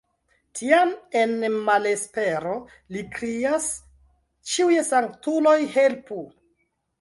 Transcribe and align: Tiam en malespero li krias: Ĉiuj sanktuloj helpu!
Tiam 0.59 0.93
en 1.19 1.35
malespero 1.67 2.55
li 2.95 3.03
krias: 3.19 3.69
Ĉiuj 4.53 4.79
sanktuloj 4.89 5.55
helpu! 5.77 6.19